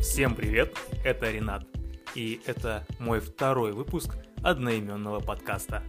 [0.00, 1.66] Всем привет, это Ренат,
[2.14, 5.82] и это мой второй выпуск одноименного подкаста.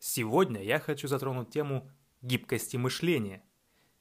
[0.00, 1.88] Сегодня я хочу затронуть тему
[2.22, 3.44] гибкости мышления.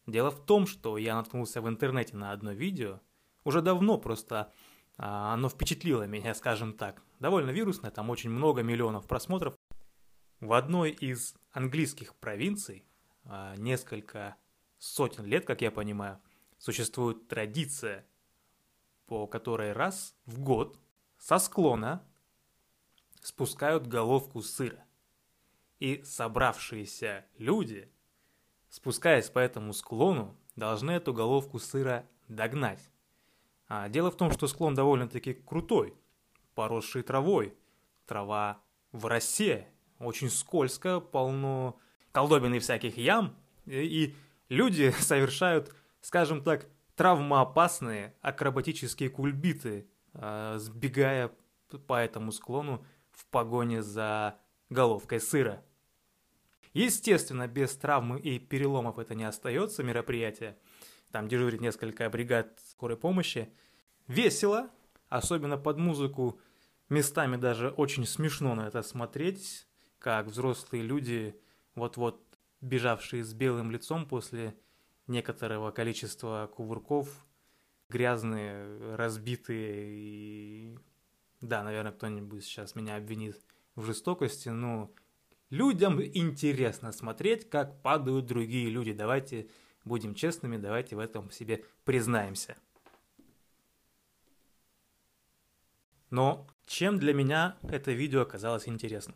[0.07, 2.99] Дело в том, что я наткнулся в интернете на одно видео,
[3.43, 4.51] уже давно просто
[4.97, 7.03] а, оно впечатлило меня, скажем так.
[7.19, 9.53] Довольно вирусное, там очень много миллионов просмотров.
[10.39, 12.83] В одной из английских провинций
[13.25, 14.37] а, несколько
[14.81, 16.19] сотен лет, как я понимаю,
[16.57, 18.03] существует традиция,
[19.05, 20.79] по которой раз в год
[21.19, 22.03] со склона
[23.21, 24.83] спускают головку сыра.
[25.79, 27.91] И собравшиеся люди,
[28.69, 32.89] спускаясь по этому склону, должны эту головку сыра догнать.
[33.67, 35.93] А дело в том, что склон довольно-таки крутой,
[36.55, 37.55] поросший травой.
[38.07, 38.61] Трава
[38.91, 39.67] в росе,
[39.99, 41.79] очень скользко, полно
[42.11, 43.35] колдобин и всяких ям.
[43.65, 44.15] И
[44.51, 51.31] люди совершают, скажем так, травмоопасные акробатические кульбиты, а, сбегая
[51.87, 54.37] по этому склону в погоне за
[54.69, 55.63] головкой сыра.
[56.73, 60.57] Естественно, без травмы и переломов это не остается мероприятие.
[61.11, 63.51] Там дежурит несколько бригад скорой помощи.
[64.07, 64.69] Весело,
[65.09, 66.39] особенно под музыку.
[66.87, 69.65] Местами даже очень смешно на это смотреть,
[69.99, 71.37] как взрослые люди
[71.75, 72.30] вот-вот
[72.61, 74.55] бежавшие с белым лицом после
[75.07, 77.25] некоторого количества кувырков,
[77.89, 80.79] грязные, разбитые и...
[81.41, 83.43] Да, наверное, кто-нибудь сейчас меня обвинит
[83.75, 84.93] в жестокости, но
[85.49, 88.93] людям интересно смотреть, как падают другие люди.
[88.93, 89.49] Давайте
[89.83, 92.57] будем честными, давайте в этом себе признаемся.
[96.11, 99.15] Но чем для меня это видео оказалось интересным?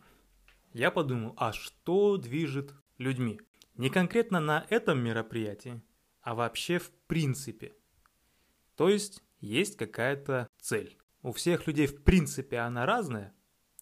[0.74, 3.40] Я подумал, а что движет людьми.
[3.76, 5.82] Не конкретно на этом мероприятии,
[6.22, 7.76] а вообще в принципе.
[8.76, 10.98] То есть есть какая-то цель.
[11.22, 13.34] У всех людей в принципе она разная.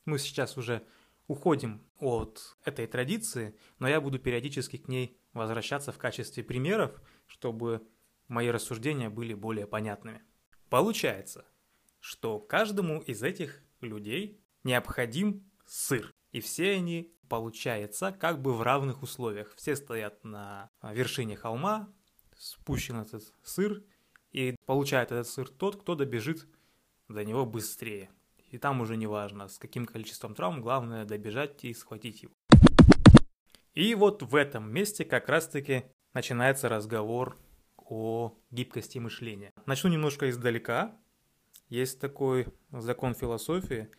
[0.06, 0.85] Мы сейчас уже
[1.28, 7.88] уходим от этой традиции, но я буду периодически к ней возвращаться в качестве примеров, чтобы
[8.28, 10.22] мои рассуждения были более понятными.
[10.69, 11.46] Получается,
[12.00, 16.12] что каждому из этих людей необходим сыр.
[16.33, 19.55] И все они получается как бы в равных условиях.
[19.55, 21.88] Все стоят на вершине холма,
[22.38, 23.83] спущен этот сыр,
[24.31, 26.47] и получает этот сыр тот, кто добежит
[27.07, 28.09] до него быстрее.
[28.49, 32.33] И там уже не важно, с каким количеством травм, главное добежать и схватить его.
[33.73, 37.38] И вот в этом месте как раз-таки начинается разговор
[37.77, 39.51] о гибкости мышления.
[39.66, 40.95] Начну немножко издалека.
[41.69, 43.89] Есть такой закон философии.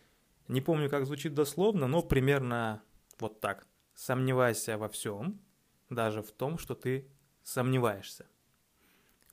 [0.47, 2.83] Не помню, как звучит дословно, но примерно
[3.19, 3.67] вот так.
[3.93, 5.41] Сомневайся во всем,
[5.89, 7.09] даже в том, что ты
[7.43, 8.27] сомневаешься.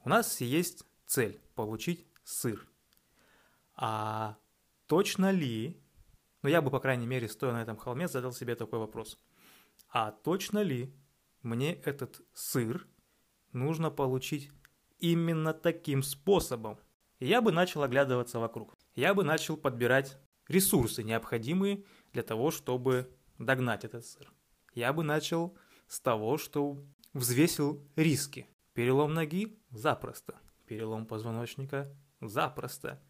[0.04, 2.66] У нас есть цель– получить сыр.
[3.74, 4.38] А
[4.86, 5.80] точно ли,
[6.42, 9.18] ну я бы, по крайней мере, стоя на этом холме, задал себе такой вопрос.
[9.88, 10.94] А точно ли
[11.42, 12.86] мне этот сыр
[13.52, 14.50] нужно получить
[14.98, 16.78] именно таким способом?
[17.26, 18.76] я бы начал оглядываться вокруг.
[18.94, 20.18] Я бы начал подбирать
[20.52, 24.32] ресурсы, необходимые для того, чтобы догнать этот сыр.
[24.74, 25.56] Я бы начал
[25.88, 26.82] с того, что
[27.12, 28.46] взвесил риски.
[28.74, 30.38] Перелом ноги– запросто.
[30.66, 33.02] Перелом позвоночника– запросто.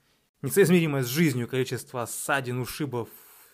[0.42, 3.08] Несоизмеримое с жизнью количество ссадин, ушибов,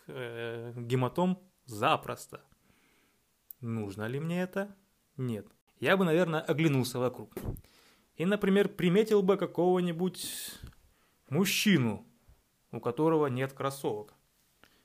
[0.07, 2.43] э, гематом– запросто.
[3.61, 4.75] Нужно ли мне это?
[5.17, 5.47] Нет.
[5.81, 7.35] Я бы, наверное, оглянулся вокруг.
[8.17, 10.55] И, например, приметил бы какого-нибудь
[11.29, 12.08] мужчину,
[12.73, 14.15] у которого нет кроссовок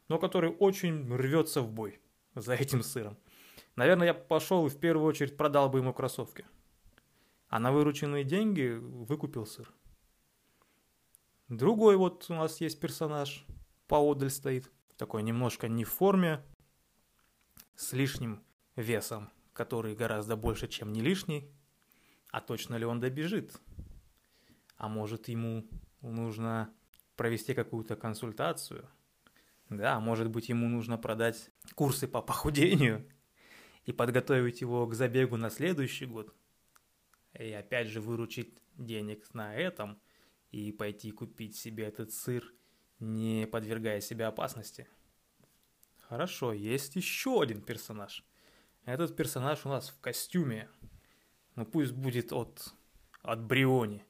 [0.08, 2.00] но который очень рвется в бой
[2.36, 3.18] за этим сыром.
[3.76, 6.46] Наверное, я пошел и в первую очередь продал бы ему кроссовки.
[7.48, 9.72] А на вырученные деньги выкупил сыр.
[11.48, 13.46] Другой вот у нас есть персонаж,
[13.88, 16.44] поодаль стоит, такой немножко не в форме,
[17.76, 18.44] с лишним
[18.76, 21.52] весом, который гораздо больше, чем не лишний.
[22.32, 23.60] А точно ли он добежит?
[24.78, 25.68] А может ему
[26.02, 26.74] нужно
[27.16, 28.90] провести какую-то консультацию–
[29.78, 33.10] да, может быть, ему нужно продать курсы по похудению
[33.86, 36.34] и подготовить его к забегу на следующий год.
[37.40, 40.00] И опять же выручить денег на этом
[40.52, 42.54] и пойти купить себе этот сыр,
[43.00, 44.88] не подвергая себя опасности.
[46.02, 48.24] Хорошо, есть еще один персонаж.
[48.86, 50.70] Этот персонаж у нас в костюме.
[51.56, 52.74] Ну пусть будет от,
[53.24, 54.06] от Бриони.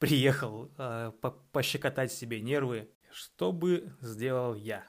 [0.00, 4.86] Приехал э, по пощекотать себе нервы что бы сделал я?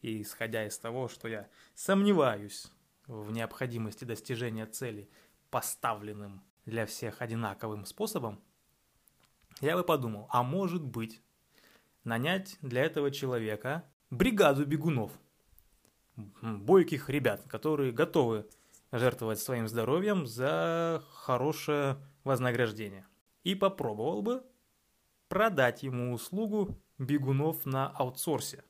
[0.00, 2.72] И исходя из того, что я сомневаюсь
[3.06, 5.10] в необходимости достижения цели
[5.50, 8.40] поставленным для всех одинаковым способом,
[9.60, 11.20] я бы подумал, а может быть,
[12.04, 15.12] нанять для этого человека бригаду бегунов,
[16.16, 18.48] бойких ребят, которые готовы
[18.92, 23.06] жертвовать своим здоровьем за хорошее вознаграждение.
[23.44, 24.44] И попробовал бы
[25.28, 28.64] продать ему услугу бегунов на аутсорсе,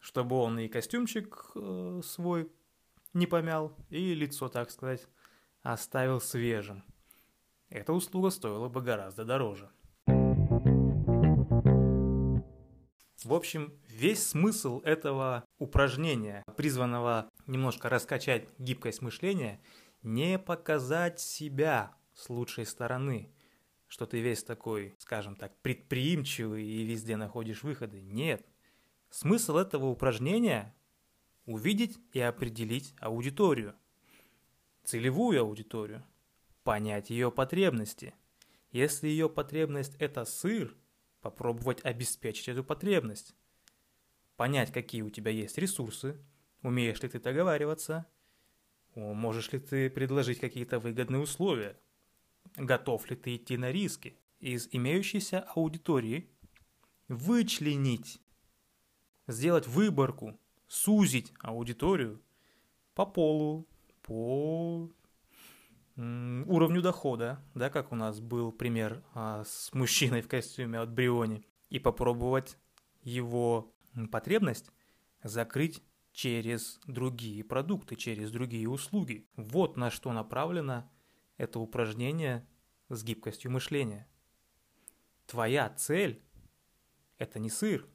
[0.00, 2.50] чтобы он и костюмчик э, свой
[3.12, 5.06] не помял, и лицо, так сказать,
[5.62, 6.84] оставил свежим.
[7.68, 9.70] Эта услуга стоила бы гораздо дороже.
[13.22, 19.60] В общем, весь смысл этого упражнения, призванного немножко раскачать гибкость мышления,
[20.02, 23.32] не показать себя с лучшей стороны,
[23.88, 28.00] что ты весь такой, скажем так, предприимчивый и везде находишь выходы.
[28.02, 28.46] Нет.
[29.08, 30.74] Смысл этого упражнения–
[31.46, 33.74] увидеть и определить аудиторию,
[34.84, 36.04] целевую аудиторию,
[36.62, 38.14] понять ее потребности.
[38.70, 40.76] Если ее потребность– это сыр,
[41.22, 43.34] попробовать обеспечить эту потребность.
[44.36, 46.22] Понять, какие у тебя есть ресурсы,
[46.62, 48.06] умеешь ли ты договариваться,
[48.94, 51.80] можешь ли ты предложить какие-то выгодные условия,
[52.56, 56.30] готов ли ты идти на риски из имеющейся аудитории,
[57.08, 58.20] вычленить,
[59.26, 62.22] сделать выборку, сузить аудиторию
[62.94, 63.68] по полу,
[64.02, 64.90] по
[65.96, 71.44] уровню дохода, да, как у нас был пример а, с мужчиной в костюме от Бриони,
[71.68, 72.56] и попробовать
[73.02, 73.74] его
[74.10, 74.70] потребность
[75.22, 75.82] закрыть
[76.12, 79.28] через другие продукты, через другие услуги.
[79.36, 80.90] Вот на что направлено
[81.40, 82.46] это упражнение
[82.90, 84.06] с гибкостью мышления.
[85.26, 86.22] Твоя цель–
[87.18, 87.88] это не сыр.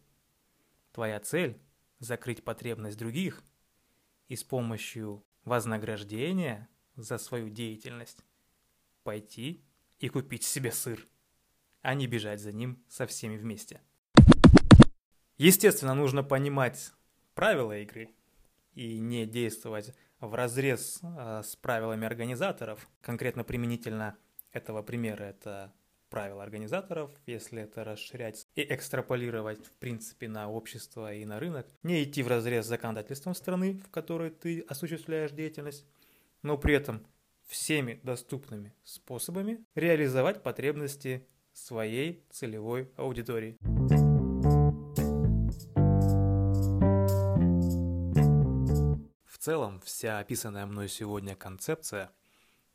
[0.92, 1.62] Твоя цель–
[2.00, 3.44] закрыть потребность других
[4.30, 8.26] и с помощью вознаграждения– за свою деятельность.
[9.04, 9.64] Пойти
[10.00, 11.06] и купить себе сыр,
[11.82, 13.82] а не бежать за ним со всеми вместе.
[15.38, 16.94] Естественно, нужно понимать
[17.36, 18.16] правила игры
[18.74, 19.94] и не действовать
[20.25, 22.88] в разрез э, с правилами организаторов.
[23.01, 24.18] Конкретно применительно
[24.51, 25.74] этого примера это
[26.10, 31.68] правила организаторов, если это расширять и экстраполировать, в принципе, на общество и на рынок.
[31.83, 35.86] Не идти в разрез с законодательством страны, в которой ты осуществляешь деятельность,
[36.42, 37.06] но при этом
[37.48, 43.57] всеми доступными способами реализовать потребности своей целевой аудитории.
[49.46, 52.12] Целом, вся описанная мной сегодня концепция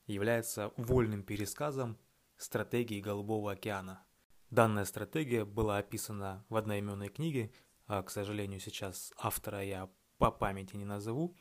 [0.07, 1.99] является вольным пересказом
[2.37, 4.05] стратегии Голубого океана.
[4.51, 7.53] Данная стратегия была описана в одноименной книге,
[7.89, 11.37] а, к сожалению, сейчас автора я по памяти не назову,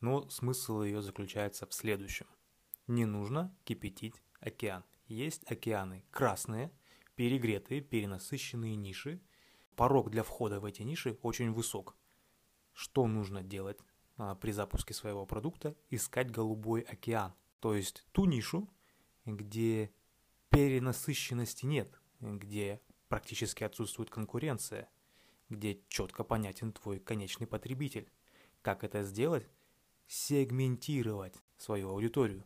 [0.00, 2.26] но смысл ее заключается в следующем.
[2.88, 4.82] Не нужно кипятить океан.
[5.06, 6.72] Есть океаны красные,
[7.14, 9.20] перегретые, перенасыщенные ниши.
[9.76, 11.94] Порог для входа в эти ниши очень высок.
[12.72, 13.78] Что нужно делать
[14.40, 15.74] при запуске своего продукта?
[15.90, 17.34] Искать голубой океан.
[17.60, 18.68] То есть ту нишу,
[19.24, 19.92] где
[20.50, 24.88] перенасыщенности нет, где практически отсутствует конкуренция,
[25.48, 28.10] где четко понятен твой конечный потребитель.
[28.62, 29.48] Как это сделать?
[30.12, 32.44] сегментировать свою аудиторию,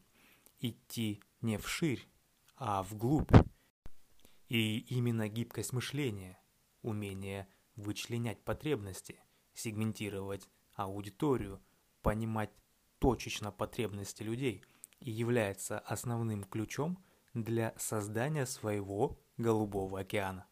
[0.60, 2.08] идти не вширь,
[2.54, 3.32] а вглубь.
[4.48, 6.38] И именно гибкость мышления,
[6.82, 9.20] умение вычленять потребности,
[9.52, 11.60] сегментировать аудиторию,
[12.02, 12.50] понимать
[12.98, 14.62] точечно потребности людей
[15.00, 17.02] и является основным ключом
[17.34, 20.46] для создания своего голубого океана.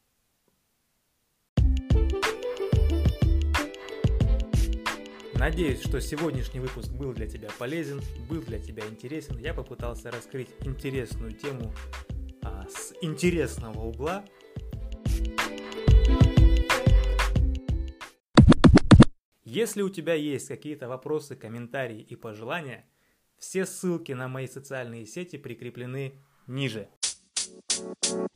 [5.35, 8.01] Надеюсь, что сегодняшний выпуск был для тебя полезен,
[8.31, 9.37] был для тебя интересен.
[9.37, 11.75] Я попытался раскрыть интересную тему
[12.43, 14.25] а, с интересного угла.
[19.55, 22.85] Если у тебя есть какие-то вопросы, комментарии и пожелания,
[23.39, 26.89] все ссылки на мои социальные сети прикреплены ниже.
[28.03, 28.34] Thank you